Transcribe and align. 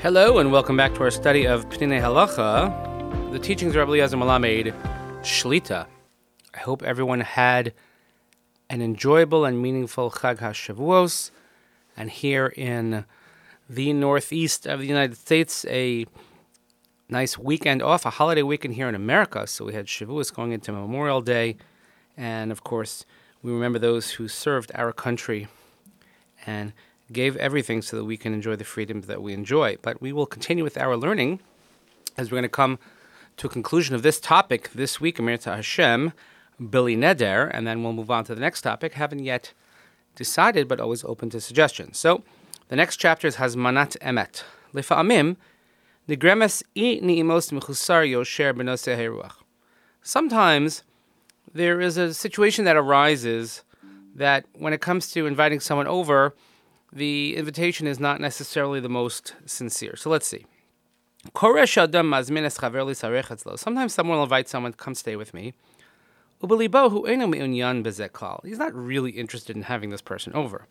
Hello 0.00 0.38
and 0.38 0.52
welcome 0.52 0.76
back 0.76 0.94
to 0.94 1.02
our 1.02 1.10
study 1.10 1.44
of 1.44 1.68
Peninei 1.70 2.00
Halacha, 2.00 3.32
the 3.32 3.38
teachings 3.40 3.74
of 3.74 3.80
Rabbi 3.80 3.94
Eliezer 3.94 4.16
Melamed, 4.16 4.72
Shlita. 5.22 5.88
I 6.54 6.58
hope 6.58 6.84
everyone 6.84 7.18
had 7.18 7.74
an 8.70 8.80
enjoyable 8.80 9.44
and 9.44 9.60
meaningful 9.60 10.12
Chag 10.12 10.38
HaShavuos, 10.38 11.32
and 11.96 12.10
here 12.10 12.46
in 12.46 13.06
the 13.68 13.92
northeast 13.92 14.68
of 14.68 14.78
the 14.78 14.86
United 14.86 15.16
States, 15.16 15.64
a 15.68 16.06
nice 17.08 17.36
weekend 17.36 17.82
off, 17.82 18.06
a 18.06 18.10
holiday 18.10 18.42
weekend 18.42 18.74
here 18.74 18.88
in 18.88 18.94
America. 18.94 19.48
So 19.48 19.64
we 19.64 19.74
had 19.74 19.86
Shavuos 19.86 20.32
going 20.32 20.52
into 20.52 20.70
Memorial 20.70 21.22
Day, 21.22 21.56
and 22.16 22.52
of 22.52 22.62
course, 22.62 23.04
we 23.42 23.50
remember 23.50 23.80
those 23.80 24.12
who 24.12 24.28
served 24.28 24.70
our 24.76 24.92
country 24.92 25.48
and 26.46 26.72
gave 27.12 27.36
everything 27.36 27.82
so 27.82 27.96
that 27.96 28.04
we 28.04 28.16
can 28.16 28.34
enjoy 28.34 28.56
the 28.56 28.64
freedoms 28.64 29.06
that 29.06 29.22
we 29.22 29.32
enjoy. 29.32 29.76
But 29.82 30.00
we 30.00 30.12
will 30.12 30.26
continue 30.26 30.64
with 30.64 30.76
our 30.76 30.96
learning 30.96 31.40
as 32.16 32.30
we're 32.30 32.36
going 32.36 32.42
to 32.42 32.48
come 32.48 32.78
to 33.38 33.46
a 33.46 33.50
conclusion 33.50 33.94
of 33.94 34.02
this 34.02 34.20
topic 34.20 34.70
this 34.74 35.00
week, 35.00 35.18
im 35.18 35.26
yirtzeh 35.26 35.54
Hashem, 35.54 36.12
bli 36.58 36.96
neder, 36.96 37.50
and 37.52 37.66
then 37.66 37.82
we'll 37.82 37.92
move 37.92 38.10
on 38.10 38.24
to 38.24 38.34
the 38.34 38.40
next 38.40 38.62
topic. 38.62 38.94
Haven't 38.94 39.20
yet 39.20 39.52
decided, 40.16 40.66
but 40.66 40.80
always 40.80 41.04
open 41.04 41.30
to 41.30 41.40
suggestions. 41.40 41.98
So 41.98 42.24
the 42.68 42.76
next 42.76 42.96
chapter 42.96 43.28
is 43.28 43.36
Hazmanat 43.36 43.96
Emet. 43.98 44.42
Lefa'amim, 44.74 45.36
Nigremes 46.08 46.62
i 46.74 46.98
ni'imos 47.02 47.50
mechusar 47.52 48.10
yosher 48.10 48.54
benose 48.54 49.30
Sometimes 50.02 50.82
there 51.52 51.80
is 51.80 51.96
a 51.96 52.14
situation 52.14 52.64
that 52.64 52.76
arises 52.76 53.62
that 54.14 54.46
when 54.54 54.72
it 54.72 54.80
comes 54.80 55.10
to 55.12 55.26
inviting 55.26 55.60
someone 55.60 55.86
over, 55.86 56.34
the 56.92 57.36
invitation 57.36 57.86
is 57.86 58.00
not 58.00 58.20
necessarily 58.20 58.80
the 58.80 58.88
most 58.88 59.34
sincere. 59.46 59.96
So 59.96 60.10
let's 60.10 60.26
see. 60.26 60.46
Sometimes 63.56 63.94
someone 63.94 64.16
will 64.16 64.24
invite 64.24 64.48
someone 64.48 64.72
to 64.72 64.78
come 64.78 64.94
stay 64.94 65.16
with 65.16 65.34
me. 65.34 65.52
He's 68.44 68.58
not 68.58 68.72
really 68.74 69.10
interested 69.10 69.56
in 69.56 69.62
having 69.62 69.90
this 69.90 70.00
person 70.00 70.32
over. 70.34 70.66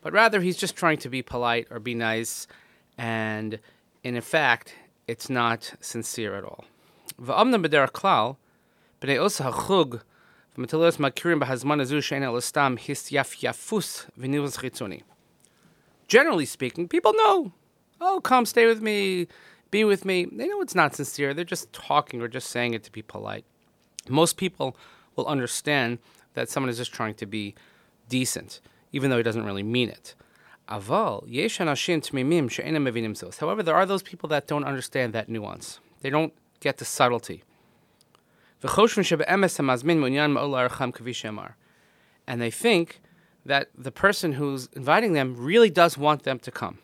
But 0.00 0.12
rather, 0.12 0.40
he's 0.40 0.56
just 0.56 0.74
trying 0.74 0.96
to 0.98 1.08
be 1.10 1.22
polite 1.22 1.68
or 1.70 1.78
be 1.78 1.94
nice, 1.94 2.46
and 2.96 3.60
in 4.02 4.20
fact, 4.20 4.74
it's 5.06 5.28
not 5.28 5.74
sincere 5.80 6.34
at 6.34 6.44
all. 6.44 6.64
Generally 16.08 16.46
speaking, 16.46 16.88
people 16.88 17.14
know. 17.14 17.52
Oh, 18.00 18.20
come 18.20 18.44
stay 18.44 18.66
with 18.66 18.82
me, 18.82 19.28
be 19.70 19.84
with 19.84 20.04
me. 20.04 20.26
They 20.26 20.48
know 20.48 20.60
it's 20.60 20.74
not 20.74 20.94
sincere. 20.94 21.32
They're 21.32 21.44
just 21.44 21.72
talking 21.72 22.20
or 22.20 22.28
just 22.28 22.50
saying 22.50 22.74
it 22.74 22.82
to 22.84 22.92
be 22.92 23.02
polite. 23.02 23.44
Most 24.08 24.36
people 24.36 24.76
will 25.16 25.26
understand 25.26 25.98
that 26.34 26.48
someone 26.48 26.68
is 26.68 26.76
just 26.76 26.92
trying 26.92 27.14
to 27.14 27.26
be 27.26 27.54
decent, 28.08 28.60
even 28.92 29.10
though 29.10 29.16
he 29.16 29.22
doesn't 29.22 29.44
really 29.44 29.62
mean 29.62 29.88
it. 29.88 30.14
However, 30.68 31.22
there 33.62 33.74
are 33.74 33.86
those 33.86 34.02
people 34.02 34.28
that 34.28 34.46
don't 34.46 34.64
understand 34.64 35.12
that 35.12 35.28
nuance. 35.28 35.80
They 36.00 36.10
don't 36.10 36.32
get 36.60 36.78
the 36.78 36.84
subtlety. 36.84 37.42
And 42.26 42.40
they 42.40 42.50
think 42.50 43.00
that 43.44 43.68
the 43.76 43.90
person 43.90 44.32
who's 44.32 44.68
inviting 44.74 45.14
them 45.14 45.34
really 45.36 45.70
does 45.70 45.98
want 45.98 46.22
them 46.22 46.38
to 46.40 46.50
come. 46.50 46.78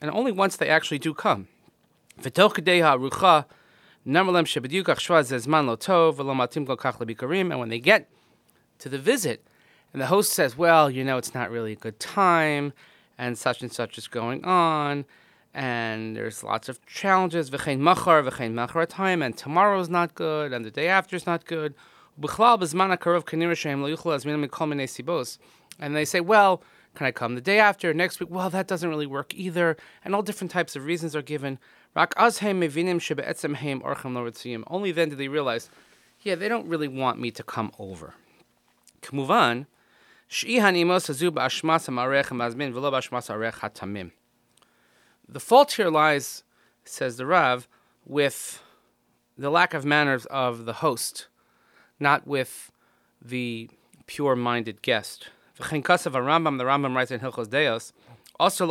And 0.00 0.10
only 0.10 0.32
once 0.32 0.56
they 0.56 0.70
actually 0.70 0.98
do 0.98 1.12
come. 1.12 1.48
And 7.52 7.60
when 7.60 7.68
they 7.68 7.80
get 7.80 8.08
to 8.78 8.88
the 8.88 8.98
visit, 8.98 9.44
and 9.92 10.00
the 10.00 10.06
host 10.06 10.32
says, 10.32 10.56
Well, 10.56 10.90
you 10.90 11.04
know, 11.04 11.18
it's 11.18 11.34
not 11.34 11.50
really 11.50 11.72
a 11.72 11.76
good 11.76 12.00
time, 12.00 12.72
and 13.18 13.36
such 13.36 13.60
and 13.60 13.70
such 13.72 13.98
is 13.98 14.08
going 14.08 14.44
on, 14.44 15.04
and 15.54 16.16
there's 16.16 16.42
lots 16.44 16.68
of 16.68 16.84
challenges. 16.86 17.50
V'chein 17.50 17.80
machar, 17.80 18.22
v'chein 18.22 18.52
machar 18.52 18.86
time, 18.86 19.22
and 19.22 19.36
tomorrow 19.36 19.80
is 19.80 19.88
not 19.88 20.14
good, 20.14 20.52
and 20.52 20.64
the 20.64 20.70
day 20.70 20.88
after 20.88 21.16
is 21.16 21.26
not 21.26 21.44
good. 21.44 21.74
And 25.78 25.96
they 25.96 26.04
say, 26.04 26.20
well, 26.20 26.62
can 26.94 27.06
I 27.06 27.12
come 27.12 27.34
the 27.34 27.40
day 27.40 27.58
after, 27.58 27.94
next 27.94 28.20
week? 28.20 28.30
Well, 28.30 28.50
that 28.50 28.66
doesn't 28.66 28.88
really 28.88 29.06
work 29.06 29.34
either, 29.34 29.76
and 30.04 30.14
all 30.14 30.22
different 30.22 30.50
types 30.50 30.76
of 30.76 30.84
reasons 30.84 31.16
are 31.16 31.22
given. 31.22 31.58
Only 31.96 32.12
then 34.92 35.08
do 35.08 35.16
they 35.16 35.28
realize, 35.28 35.70
yeah, 36.22 36.34
they 36.34 36.48
don't 36.48 36.68
really 36.68 36.88
want 36.88 37.18
me 37.20 37.30
to 37.30 37.42
come 37.42 37.72
over. 37.78 38.14
K'muvan, 39.02 39.66
the 45.32 45.40
fault 45.40 45.72
here 45.72 45.90
lies, 45.90 46.42
says 46.84 47.16
the 47.16 47.26
Rav, 47.26 47.68
with 48.04 48.62
the 49.38 49.50
lack 49.50 49.74
of 49.74 49.84
manners 49.84 50.26
of 50.26 50.64
the 50.64 50.74
host, 50.74 51.28
not 51.98 52.26
with 52.26 52.72
the 53.22 53.70
pure 54.06 54.34
minded 54.34 54.82
guest. 54.82 55.28
The 55.56 55.64
Rambam 55.64 56.94
writes 56.94 57.10
in 57.10 57.20
Hilchos 57.20 57.50
Deos, 57.50 57.92
also. 58.38 58.66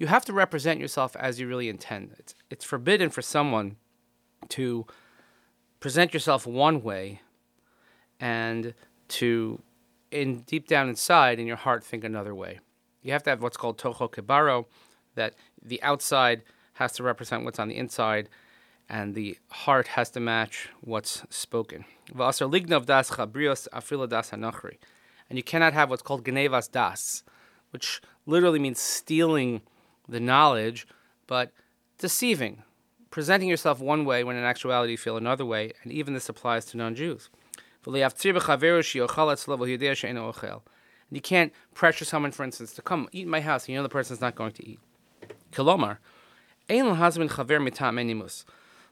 You 0.00 0.06
have 0.06 0.24
to 0.26 0.32
represent 0.32 0.78
yourself 0.80 1.16
as 1.16 1.40
you 1.40 1.48
really 1.48 1.68
intend. 1.68 2.14
It's, 2.18 2.34
it's 2.50 2.64
forbidden 2.64 3.10
for 3.10 3.22
someone 3.22 3.76
to 4.50 4.86
present 5.80 6.12
yourself 6.14 6.46
one 6.46 6.82
way 6.82 7.20
and 8.20 8.74
to 9.08 9.60
in 10.10 10.40
deep 10.40 10.66
down 10.66 10.88
inside 10.88 11.38
in 11.38 11.46
your 11.46 11.56
heart 11.56 11.84
think 11.84 12.04
another 12.04 12.34
way. 12.34 12.60
You 13.02 13.12
have 13.12 13.22
to 13.24 13.30
have 13.30 13.42
what's 13.42 13.56
called 13.56 13.78
tocho 13.78 14.10
k'baro, 14.10 14.66
that 15.14 15.34
the 15.62 15.82
outside 15.82 16.42
has 16.74 16.92
to 16.92 17.02
represent 17.02 17.44
what's 17.44 17.58
on 17.58 17.68
the 17.68 17.76
inside, 17.76 18.28
and 18.88 19.14
the 19.14 19.38
heart 19.50 19.88
has 19.88 20.10
to 20.10 20.20
match 20.20 20.68
what's 20.80 21.22
spoken. 21.28 21.84
And 25.30 25.36
you 25.36 25.42
cannot 25.42 25.72
have 25.74 25.90
what's 25.90 26.02
called 26.02 26.24
genevas 26.24 26.70
das, 26.70 27.22
which 27.70 28.00
literally 28.26 28.58
means 28.58 28.80
stealing 28.80 29.60
the 30.08 30.20
knowledge, 30.20 30.86
but 31.26 31.52
deceiving, 31.98 32.62
presenting 33.10 33.48
yourself 33.48 33.80
one 33.80 34.04
way 34.04 34.24
when 34.24 34.36
in 34.36 34.44
actuality 34.44 34.92
you 34.92 34.98
feel 34.98 35.16
another 35.16 35.44
way, 35.44 35.72
and 35.82 35.92
even 35.92 36.14
this 36.14 36.28
applies 36.28 36.64
to 36.66 36.76
non 36.76 36.94
Jews. 36.94 37.30
And 37.84 37.96
you 41.16 41.22
can't 41.22 41.52
pressure 41.74 42.04
someone, 42.04 42.32
for 42.32 42.44
instance, 42.44 42.74
to 42.74 42.82
come 42.82 43.08
eat 43.12 43.22
in 43.22 43.30
my 43.30 43.40
house, 43.40 43.64
and 43.64 43.72
you 43.72 43.78
know 43.78 43.82
the 43.82 43.88
person's 43.88 44.20
not 44.20 44.34
going 44.34 44.52
to 44.52 44.68
eat. 44.68 44.78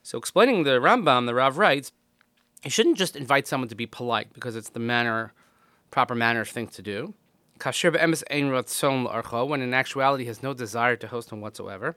So, 0.03 0.19
explaining 0.19 0.63
the 0.63 0.81
Rambam, 0.81 1.27
the 1.27 1.35
Rav 1.35 1.59
writes, 1.59 1.93
you 2.65 2.71
shouldn't 2.71 2.97
just 2.97 3.17
invite 3.17 3.47
someone 3.47 3.69
to 3.69 3.75
be 3.75 3.87
polite 3.87 4.33
because 4.33 4.57
it's 4.57 4.71
the 4.71 4.81
manner, 4.81 5.33
proper 5.91 6.15
manner 6.15 6.45
thing 6.45 6.69
to 6.69 6.83
do. 6.83 7.15
When 7.63 9.63
in 9.63 9.75
actuality 9.75 10.25
has 10.27 10.43
no 10.43 10.55
desire 10.55 10.97
to 10.97 11.09
host 11.09 11.31
him 11.31 11.41
whatsoever. 11.41 11.97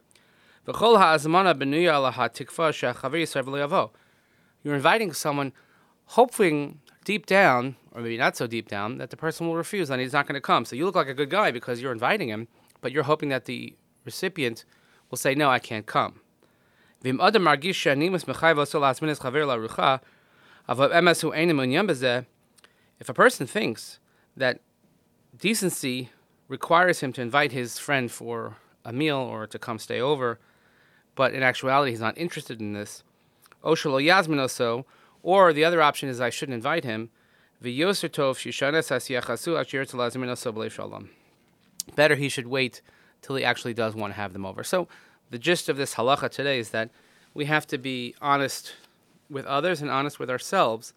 You're 4.63 4.75
inviting 4.75 5.13
someone, 5.13 5.53
hoping 6.05 6.79
deep 7.05 7.25
down, 7.25 7.75
or 7.91 8.01
maybe 8.01 8.17
not 8.17 8.37
so 8.37 8.45
deep 8.45 8.67
down, 8.67 8.97
that 8.97 9.09
the 9.09 9.17
person 9.17 9.47
will 9.47 9.55
refuse 9.55 9.89
and 9.89 10.01
he's 10.01 10.13
not 10.13 10.27
going 10.27 10.35
to 10.35 10.41
come. 10.41 10.65
So 10.65 10.75
you 10.75 10.85
look 10.85 10.95
like 10.95 11.07
a 11.07 11.13
good 11.13 11.29
guy 11.29 11.51
because 11.51 11.81
you're 11.81 11.91
inviting 11.91 12.29
him, 12.29 12.47
but 12.81 12.91
you're 12.91 13.03
hoping 13.03 13.29
that 13.29 13.45
the 13.45 13.75
recipient 14.05 14.65
will 15.09 15.17
say, 15.17 15.33
No, 15.33 15.49
I 15.49 15.59
can't 15.59 15.85
come. 15.85 16.21
If 22.99 23.09
a 23.09 23.13
person 23.13 23.47
thinks 23.47 23.99
that 24.35 24.59
decency 25.37 26.09
requires 26.47 26.99
him 26.99 27.13
to 27.13 27.21
invite 27.21 27.53
his 27.53 27.79
friend 27.79 28.11
for 28.11 28.57
a 28.83 28.91
meal 28.91 29.17
or 29.17 29.47
to 29.47 29.57
come 29.57 29.79
stay 29.79 30.01
over, 30.01 30.39
but 31.19 31.33
in 31.33 31.43
actuality 31.43 31.91
he's 31.91 31.99
not 31.99 32.17
interested 32.17 32.61
in 32.61 32.71
this. 32.71 33.03
Oshalo 33.61 34.01
Yasmin 34.01 34.39
also, 34.39 34.85
or 35.21 35.51
the 35.51 35.65
other 35.65 35.81
option 35.81 36.07
is 36.07 36.21
I 36.21 36.29
shouldn't 36.29 36.55
invite 36.55 36.85
him. 36.85 37.09
Better 41.93 42.15
he 42.15 42.29
should 42.29 42.47
wait 42.47 42.81
till 43.21 43.35
he 43.35 43.43
actually 43.43 43.73
does 43.73 43.95
want 43.95 44.13
to 44.13 44.15
have 44.17 44.31
them 44.31 44.45
over. 44.45 44.63
So 44.63 44.87
the 45.29 45.37
gist 45.37 45.67
of 45.67 45.75
this 45.75 45.95
halacha 45.95 46.29
today 46.29 46.57
is 46.57 46.69
that 46.69 46.89
we 47.33 47.43
have 47.43 47.67
to 47.67 47.77
be 47.77 48.15
honest 48.21 48.75
with 49.29 49.45
others 49.45 49.81
and 49.81 49.91
honest 49.91 50.19
with 50.19 50.29
ourselves 50.29 50.93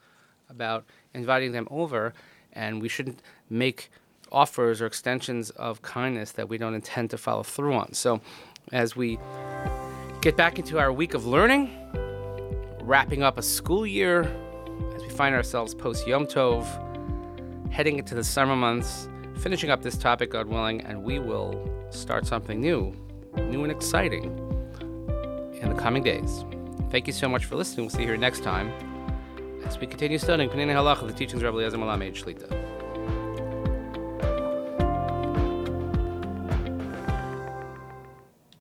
about 0.49 0.85
inviting 1.13 1.51
them 1.51 1.67
over, 1.69 2.15
and 2.53 2.81
we 2.81 2.89
shouldn't 2.89 3.21
make 3.51 3.91
offers 4.31 4.81
or 4.81 4.87
extensions 4.87 5.51
of 5.51 5.83
kindness 5.83 6.31
that 6.31 6.49
we 6.49 6.59
don't 6.59 6.75
intend 6.75 7.11
to 7.11 7.19
follow 7.19 7.43
through 7.43 7.75
on. 7.75 7.93
So, 7.93 8.21
as 8.71 8.95
we 8.95 9.19
get 10.23 10.37
back 10.37 10.57
into 10.57 10.79
our 10.79 10.93
week 10.93 11.15
of 11.15 11.27
learning, 11.27 11.69
wrapping 12.81 13.25
up 13.25 13.39
a 13.39 13.43
school 13.43 13.85
year, 13.85 14.23
as 14.95 15.03
we 15.03 15.09
find 15.09 15.35
ourselves 15.35 15.75
post 15.75 16.07
Yom 16.07 16.27
Tov, 16.27 16.65
heading 17.73 17.99
into 17.99 18.15
the 18.15 18.23
summer 18.23 18.55
months, 18.55 19.09
finishing 19.41 19.69
up 19.69 19.83
this 19.83 19.99
topic, 19.99 20.31
God 20.31 20.47
willing, 20.47 20.81
and 20.83 21.03
we 21.03 21.19
will 21.19 21.69
start 21.91 22.25
something 22.25 22.61
new, 22.61 22.95
new 23.37 23.65
and 23.65 23.73
exciting 23.73 24.27
in 25.61 25.69
the 25.69 25.75
coming 25.75 26.05
days. 26.05 26.45
Thank 26.91 27.09
you 27.09 27.13
so 27.13 27.29
much 27.29 27.47
for 27.47 27.57
listening. 27.57 27.87
We'll 27.87 27.91
see 27.91 28.03
you 28.03 28.09
here 28.09 28.17
next 28.17 28.45
time 28.45 28.73
as 29.65 29.81
we 29.81 29.89
continue 29.89 30.19
studying 30.19 30.49
Peninei 30.51 30.75
Halacha, 30.75 31.05
the 31.05 31.13
teachings 31.13 31.43
of 31.43 31.53
Rabbi 31.53 31.57
Eliezer 31.57 31.79
Melamed 31.79 32.15
Shlita. 32.15 32.82